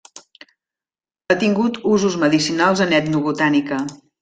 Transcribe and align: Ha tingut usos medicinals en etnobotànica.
Ha 1.27 1.35
tingut 1.43 1.77
usos 1.91 2.17
medicinals 2.25 2.83
en 2.89 2.97
etnobotànica. 3.03 3.81